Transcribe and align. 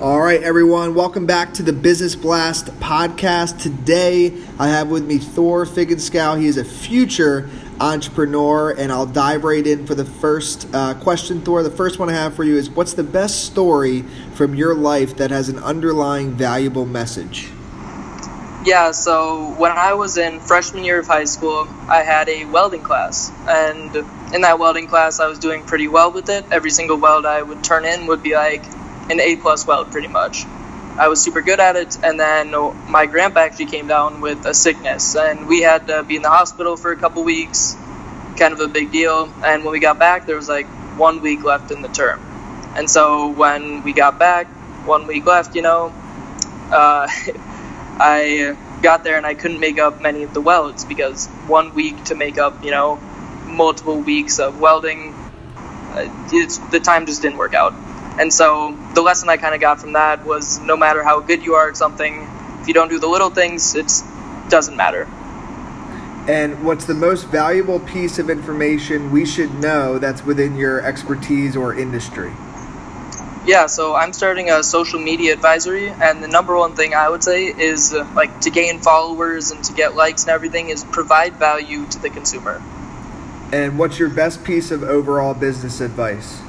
All 0.00 0.20
right, 0.20 0.40
everyone, 0.40 0.94
welcome 0.94 1.26
back 1.26 1.54
to 1.54 1.64
the 1.64 1.72
Business 1.72 2.14
Blast 2.14 2.66
podcast. 2.78 3.60
Today, 3.60 4.32
I 4.56 4.68
have 4.68 4.90
with 4.90 5.04
me 5.04 5.18
Thor 5.18 5.66
Figenskau. 5.66 6.38
He 6.38 6.46
is 6.46 6.56
a 6.56 6.64
future 6.64 7.50
entrepreneur, 7.80 8.70
and 8.70 8.92
I'll 8.92 9.06
dive 9.06 9.42
right 9.42 9.66
in 9.66 9.86
for 9.86 9.96
the 9.96 10.04
first 10.04 10.68
uh, 10.72 10.94
question, 10.94 11.40
Thor. 11.40 11.64
The 11.64 11.72
first 11.72 11.98
one 11.98 12.08
I 12.08 12.12
have 12.12 12.36
for 12.36 12.44
you 12.44 12.56
is 12.56 12.70
What's 12.70 12.94
the 12.94 13.02
best 13.02 13.46
story 13.46 14.02
from 14.34 14.54
your 14.54 14.76
life 14.76 15.16
that 15.16 15.32
has 15.32 15.48
an 15.48 15.58
underlying 15.58 16.30
valuable 16.30 16.86
message? 16.86 17.48
Yeah, 18.64 18.92
so 18.92 19.52
when 19.58 19.72
I 19.72 19.94
was 19.94 20.16
in 20.16 20.38
freshman 20.38 20.84
year 20.84 21.00
of 21.00 21.08
high 21.08 21.24
school, 21.24 21.66
I 21.88 22.04
had 22.04 22.28
a 22.28 22.44
welding 22.44 22.82
class. 22.82 23.32
And 23.48 23.96
in 24.32 24.42
that 24.42 24.60
welding 24.60 24.86
class, 24.86 25.18
I 25.18 25.26
was 25.26 25.40
doing 25.40 25.64
pretty 25.64 25.88
well 25.88 26.12
with 26.12 26.28
it. 26.28 26.44
Every 26.52 26.70
single 26.70 26.98
weld 26.98 27.26
I 27.26 27.42
would 27.42 27.64
turn 27.64 27.84
in 27.84 28.06
would 28.06 28.22
be 28.22 28.36
like, 28.36 28.62
an 29.10 29.20
A 29.20 29.36
plus 29.36 29.66
weld 29.66 29.90
pretty 29.90 30.08
much. 30.08 30.44
I 30.98 31.08
was 31.08 31.22
super 31.22 31.42
good 31.42 31.60
at 31.60 31.76
it, 31.76 31.96
and 32.02 32.18
then 32.18 32.50
my 32.88 33.06
grandpa 33.06 33.40
actually 33.40 33.66
came 33.66 33.86
down 33.86 34.20
with 34.20 34.44
a 34.46 34.52
sickness, 34.52 35.14
and 35.14 35.46
we 35.46 35.62
had 35.62 35.86
to 35.86 36.02
be 36.02 36.16
in 36.16 36.22
the 36.22 36.28
hospital 36.28 36.76
for 36.76 36.90
a 36.90 36.96
couple 36.96 37.22
weeks, 37.22 37.76
kind 38.36 38.52
of 38.52 38.60
a 38.60 38.66
big 38.66 38.90
deal. 38.90 39.32
And 39.44 39.64
when 39.64 39.72
we 39.72 39.78
got 39.78 39.98
back, 39.98 40.26
there 40.26 40.34
was 40.34 40.48
like 40.48 40.66
one 40.98 41.22
week 41.22 41.44
left 41.44 41.70
in 41.70 41.82
the 41.82 41.88
term, 41.88 42.20
and 42.74 42.90
so 42.90 43.30
when 43.30 43.84
we 43.84 43.92
got 43.92 44.18
back, 44.18 44.48
one 44.86 45.06
week 45.06 45.24
left, 45.24 45.54
you 45.54 45.62
know, 45.62 45.94
uh, 46.72 47.08
I 48.00 48.56
got 48.82 49.04
there 49.04 49.16
and 49.16 49.26
I 49.26 49.34
couldn't 49.34 49.60
make 49.60 49.78
up 49.78 50.00
many 50.00 50.22
of 50.22 50.34
the 50.34 50.40
welds 50.40 50.84
because 50.84 51.26
one 51.46 51.74
week 51.74 52.04
to 52.04 52.14
make 52.14 52.38
up, 52.38 52.64
you 52.64 52.70
know, 52.70 52.96
multiple 53.44 54.00
weeks 54.00 54.38
of 54.38 54.60
welding, 54.60 55.14
uh, 55.92 56.04
the 56.70 56.80
time 56.82 57.06
just 57.06 57.22
didn't 57.22 57.38
work 57.38 57.54
out. 57.54 57.74
And 58.18 58.32
so 58.32 58.76
the 58.94 59.02
lesson 59.02 59.28
I 59.28 59.36
kind 59.36 59.54
of 59.54 59.60
got 59.60 59.80
from 59.80 59.92
that 59.92 60.24
was 60.26 60.58
no 60.60 60.76
matter 60.76 61.04
how 61.04 61.20
good 61.20 61.44
you 61.44 61.54
are 61.54 61.68
at 61.68 61.76
something, 61.76 62.28
if 62.60 62.68
you 62.68 62.74
don't 62.74 62.88
do 62.88 62.98
the 62.98 63.06
little 63.06 63.30
things, 63.30 63.74
it 63.74 63.92
doesn't 64.48 64.76
matter. 64.76 65.08
And 66.28 66.62
what's 66.64 66.84
the 66.84 66.94
most 66.94 67.28
valuable 67.28 67.80
piece 67.80 68.18
of 68.18 68.28
information 68.28 69.10
we 69.10 69.24
should 69.24 69.54
know 69.60 69.98
that's 69.98 70.24
within 70.24 70.56
your 70.56 70.84
expertise 70.84 71.56
or 71.56 71.74
industry? 71.74 72.32
Yeah, 73.46 73.64
so 73.64 73.94
I'm 73.94 74.12
starting 74.12 74.50
a 74.50 74.62
social 74.62 75.00
media 75.00 75.32
advisory, 75.32 75.88
and 75.88 76.22
the 76.22 76.28
number 76.28 76.54
one 76.54 76.74
thing 76.74 76.92
I 76.92 77.08
would 77.08 77.24
say 77.24 77.46
is 77.46 77.94
uh, 77.94 78.06
like 78.14 78.42
to 78.42 78.50
gain 78.50 78.80
followers 78.80 79.52
and 79.52 79.64
to 79.64 79.72
get 79.72 79.94
likes 79.94 80.24
and 80.24 80.30
everything 80.30 80.68
is 80.68 80.84
provide 80.84 81.36
value 81.36 81.86
to 81.86 81.98
the 81.98 82.10
consumer. 82.10 82.62
And 83.50 83.78
what's 83.78 83.98
your 83.98 84.10
best 84.10 84.44
piece 84.44 84.70
of 84.70 84.82
overall 84.82 85.32
business 85.32 85.80
advice? 85.80 86.42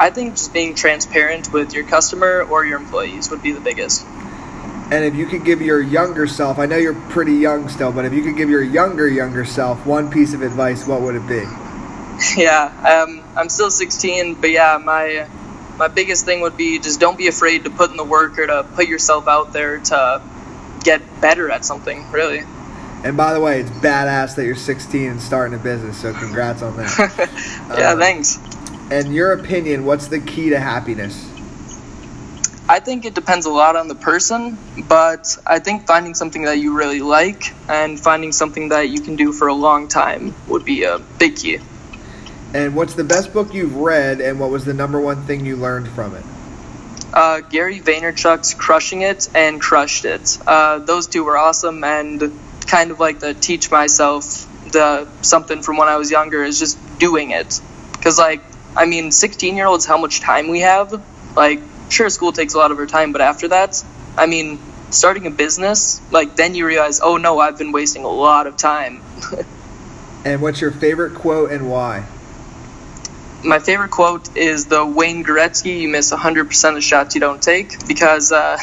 I 0.00 0.08
think 0.08 0.32
just 0.32 0.54
being 0.54 0.74
transparent 0.74 1.52
with 1.52 1.74
your 1.74 1.84
customer 1.84 2.42
or 2.42 2.64
your 2.64 2.78
employees 2.78 3.30
would 3.30 3.42
be 3.42 3.52
the 3.52 3.60
biggest. 3.60 4.02
And 4.06 5.04
if 5.04 5.14
you 5.14 5.26
could 5.26 5.44
give 5.44 5.60
your 5.60 5.78
younger 5.78 6.26
self, 6.26 6.58
I 6.58 6.64
know 6.64 6.78
you're 6.78 6.98
pretty 7.10 7.34
young 7.34 7.68
still, 7.68 7.92
but 7.92 8.06
if 8.06 8.14
you 8.14 8.22
could 8.22 8.34
give 8.34 8.48
your 8.48 8.62
younger, 8.62 9.06
younger 9.06 9.44
self 9.44 9.84
one 9.84 10.10
piece 10.10 10.32
of 10.32 10.40
advice, 10.40 10.86
what 10.86 11.02
would 11.02 11.16
it 11.16 11.28
be? 11.28 11.44
Yeah, 12.36 13.06
um, 13.06 13.24
I'm 13.34 13.48
still 13.48 13.70
16, 13.70 14.34
but 14.34 14.50
yeah, 14.50 14.78
my 14.82 15.26
my 15.78 15.88
biggest 15.88 16.26
thing 16.26 16.42
would 16.42 16.54
be 16.54 16.78
just 16.78 17.00
don't 17.00 17.16
be 17.16 17.28
afraid 17.28 17.64
to 17.64 17.70
put 17.70 17.90
in 17.90 17.96
the 17.96 18.04
work 18.04 18.38
or 18.38 18.46
to 18.46 18.62
put 18.62 18.88
yourself 18.88 19.26
out 19.26 19.54
there 19.54 19.78
to 19.78 20.22
get 20.84 21.00
better 21.22 21.50
at 21.50 21.64
something, 21.64 22.10
really. 22.10 22.42
And 23.04 23.16
by 23.16 23.32
the 23.32 23.40
way, 23.40 23.60
it's 23.60 23.70
badass 23.70 24.36
that 24.36 24.44
you're 24.44 24.54
16 24.54 25.10
and 25.10 25.22
starting 25.22 25.58
a 25.58 25.62
business, 25.62 25.98
so 25.98 26.12
congrats 26.12 26.60
on 26.60 26.76
that. 26.76 26.98
yeah, 27.70 27.92
uh, 27.92 27.96
thanks 27.96 28.38
in 28.90 29.12
your 29.12 29.32
opinion, 29.32 29.84
what's 29.84 30.08
the 30.08 30.20
key 30.20 30.50
to 30.50 30.58
happiness? 30.58 31.28
I 32.68 32.78
think 32.78 33.04
it 33.04 33.14
depends 33.14 33.46
a 33.46 33.50
lot 33.50 33.74
on 33.74 33.88
the 33.88 33.96
person, 33.96 34.56
but 34.88 35.36
I 35.44 35.58
think 35.58 35.86
finding 35.86 36.14
something 36.14 36.42
that 36.42 36.58
you 36.58 36.76
really 36.76 37.00
like 37.00 37.52
and 37.68 37.98
finding 37.98 38.30
something 38.30 38.68
that 38.68 38.88
you 38.88 39.00
can 39.00 39.16
do 39.16 39.32
for 39.32 39.48
a 39.48 39.54
long 39.54 39.88
time 39.88 40.34
would 40.46 40.64
be 40.64 40.84
a 40.84 40.98
big 40.98 41.36
key. 41.36 41.58
And 42.54 42.76
what's 42.76 42.94
the 42.94 43.04
best 43.04 43.32
book 43.32 43.54
you've 43.54 43.76
read, 43.76 44.20
and 44.20 44.38
what 44.38 44.50
was 44.50 44.64
the 44.64 44.74
number 44.74 45.00
one 45.00 45.24
thing 45.24 45.46
you 45.46 45.56
learned 45.56 45.88
from 45.88 46.14
it? 46.14 46.24
Uh, 47.12 47.40
Gary 47.40 47.80
Vaynerchuk's 47.80 48.54
Crushing 48.54 49.02
It 49.02 49.28
and 49.34 49.60
Crushed 49.60 50.04
It. 50.04 50.38
Uh, 50.46 50.78
those 50.78 51.08
two 51.08 51.24
were 51.24 51.36
awesome, 51.36 51.82
and 51.82 52.38
kind 52.66 52.92
of 52.92 53.00
like 53.00 53.18
the 53.18 53.34
teach 53.34 53.70
myself 53.70 54.46
the 54.70 55.08
something 55.22 55.62
from 55.62 55.76
when 55.76 55.88
I 55.88 55.96
was 55.96 56.10
younger 56.10 56.44
is 56.44 56.58
just 56.58 56.78
doing 56.98 57.32
it. 57.32 57.60
Because 57.92 58.18
like 58.18 58.42
I 58.76 58.86
mean, 58.86 59.10
16 59.10 59.56
year 59.56 59.66
olds, 59.66 59.86
how 59.86 59.98
much 59.98 60.20
time 60.20 60.48
we 60.48 60.60
have. 60.60 61.04
Like, 61.36 61.60
sure, 61.88 62.08
school 62.08 62.32
takes 62.32 62.54
a 62.54 62.58
lot 62.58 62.70
of 62.70 62.78
our 62.78 62.86
time, 62.86 63.12
but 63.12 63.20
after 63.20 63.48
that, 63.48 63.82
I 64.16 64.26
mean, 64.26 64.58
starting 64.90 65.26
a 65.26 65.30
business, 65.30 66.00
like, 66.10 66.36
then 66.36 66.54
you 66.54 66.66
realize, 66.66 67.00
oh 67.02 67.16
no, 67.16 67.38
I've 67.38 67.58
been 67.58 67.72
wasting 67.72 68.04
a 68.04 68.08
lot 68.08 68.46
of 68.46 68.56
time. 68.56 69.02
and 70.24 70.42
what's 70.42 70.60
your 70.60 70.72
favorite 70.72 71.14
quote 71.14 71.50
and 71.50 71.70
why? 71.70 72.06
My 73.42 73.58
favorite 73.58 73.90
quote 73.90 74.36
is 74.36 74.66
the 74.66 74.84
Wayne 74.84 75.24
Gretzky, 75.24 75.80
you 75.80 75.88
miss 75.88 76.12
100% 76.12 76.68
of 76.68 76.74
the 76.74 76.80
shots 76.80 77.14
you 77.14 77.20
don't 77.20 77.40
take, 77.40 77.86
because 77.86 78.32
uh, 78.32 78.58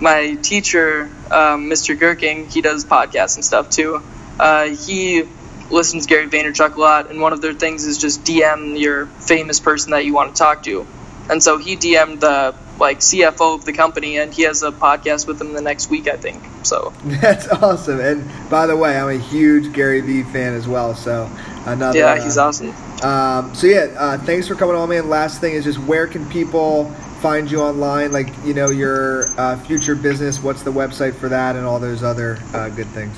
my 0.00 0.36
teacher, 0.42 1.10
um, 1.30 1.68
Mr. 1.68 1.98
Gherking, 1.98 2.50
he 2.50 2.62
does 2.62 2.84
podcasts 2.84 3.36
and 3.36 3.44
stuff 3.44 3.68
too. 3.70 4.02
Uh, 4.38 4.64
he 4.64 5.24
listens 5.70 6.06
to 6.06 6.08
Gary 6.08 6.26
Vaynerchuk 6.28 6.76
a 6.76 6.80
lot, 6.80 7.10
and 7.10 7.20
one 7.20 7.32
of 7.32 7.40
their 7.40 7.54
things 7.54 7.84
is 7.84 7.98
just 7.98 8.24
DM 8.24 8.78
your 8.78 9.06
famous 9.06 9.60
person 9.60 9.92
that 9.92 10.04
you 10.04 10.14
want 10.14 10.34
to 10.34 10.38
talk 10.38 10.62
to. 10.64 10.86
And 11.28 11.42
so 11.42 11.56
he 11.56 11.76
DM'd 11.76 12.20
the 12.20 12.54
like 12.78 12.98
CFO 12.98 13.54
of 13.54 13.64
the 13.64 13.72
company, 13.72 14.18
and 14.18 14.32
he 14.32 14.42
has 14.42 14.62
a 14.62 14.72
podcast 14.72 15.26
with 15.26 15.40
him 15.40 15.52
the 15.52 15.62
next 15.62 15.88
week, 15.90 16.08
I 16.08 16.16
think. 16.16 16.42
So 16.64 16.92
that's 17.04 17.48
awesome. 17.48 18.00
And 18.00 18.28
by 18.50 18.66
the 18.66 18.76
way, 18.76 18.96
I'm 18.98 19.08
a 19.08 19.22
huge 19.22 19.72
Gary 19.72 20.00
Vee 20.00 20.22
fan 20.22 20.54
as 20.54 20.68
well. 20.68 20.94
So 20.94 21.30
another 21.66 21.98
yeah, 21.98 22.22
he's 22.22 22.36
uh, 22.36 22.46
awesome. 22.46 22.74
Um, 23.02 23.54
so 23.54 23.66
yeah, 23.66 23.94
uh, 23.96 24.18
thanks 24.18 24.48
for 24.48 24.54
coming 24.54 24.76
on, 24.76 24.88
man. 24.88 25.08
Last 25.08 25.40
thing 25.40 25.54
is 25.54 25.64
just 25.64 25.78
where 25.80 26.06
can 26.06 26.28
people 26.28 26.90
find 27.20 27.50
you 27.50 27.60
online? 27.60 28.12
Like 28.12 28.28
you 28.44 28.54
know 28.54 28.70
your 28.70 29.26
uh, 29.38 29.56
future 29.60 29.94
business. 29.94 30.42
What's 30.42 30.62
the 30.62 30.72
website 30.72 31.14
for 31.14 31.28
that, 31.28 31.56
and 31.56 31.64
all 31.64 31.78
those 31.78 32.02
other 32.02 32.38
uh, 32.52 32.68
good 32.70 32.88
things. 32.88 33.16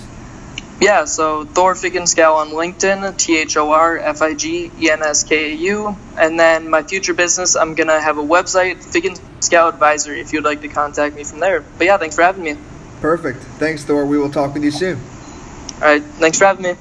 Yeah, 0.80 1.06
so 1.06 1.44
Thor 1.44 1.74
Figenskau 1.74 2.36
on 2.36 2.50
LinkedIn, 2.50 3.16
T 3.16 3.38
H 3.38 3.56
O 3.56 3.72
R 3.72 3.98
F 3.98 4.20
I 4.20 4.34
G 4.34 4.70
E 4.78 4.90
N 4.90 5.02
S 5.02 5.24
K 5.24 5.52
A 5.52 5.54
U. 5.56 5.96
And 6.18 6.38
then 6.38 6.68
my 6.68 6.82
future 6.82 7.14
business, 7.14 7.56
I'm 7.56 7.74
going 7.74 7.88
to 7.88 7.98
have 7.98 8.18
a 8.18 8.22
website, 8.22 8.76
Figenskau 8.84 9.70
Advisory, 9.70 10.20
if 10.20 10.32
you'd 10.32 10.44
like 10.44 10.60
to 10.62 10.68
contact 10.68 11.16
me 11.16 11.24
from 11.24 11.40
there. 11.40 11.64
But 11.78 11.86
yeah, 11.86 11.96
thanks 11.96 12.14
for 12.14 12.22
having 12.22 12.44
me. 12.44 12.56
Perfect. 13.00 13.42
Thanks, 13.58 13.84
Thor. 13.84 14.04
We 14.04 14.18
will 14.18 14.30
talk 14.30 14.52
with 14.52 14.64
you 14.64 14.70
soon. 14.70 15.00
All 15.76 15.82
right. 15.82 16.02
Thanks 16.02 16.38
for 16.38 16.44
having 16.44 16.62
me. 16.62 16.74